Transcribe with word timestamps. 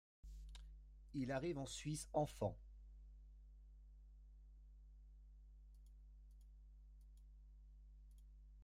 Il 1.13 1.31
arrive 1.31 1.59
en 1.59 1.67
Suisse, 1.67 2.09
enfant. 2.13 2.57